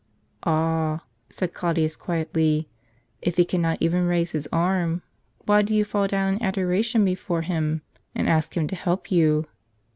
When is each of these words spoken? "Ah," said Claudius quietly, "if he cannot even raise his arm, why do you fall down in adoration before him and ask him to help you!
"Ah," 0.43 1.03
said 1.29 1.53
Claudius 1.53 1.95
quietly, 1.95 2.67
"if 3.21 3.37
he 3.37 3.45
cannot 3.45 3.77
even 3.81 4.07
raise 4.07 4.31
his 4.31 4.49
arm, 4.51 5.03
why 5.45 5.61
do 5.61 5.75
you 5.75 5.85
fall 5.85 6.07
down 6.07 6.33
in 6.37 6.41
adoration 6.41 7.05
before 7.05 7.43
him 7.43 7.83
and 8.15 8.27
ask 8.27 8.57
him 8.57 8.67
to 8.69 8.75
help 8.75 9.11
you! 9.11 9.45